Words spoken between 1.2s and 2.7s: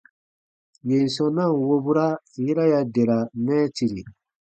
na ǹ wobura, yera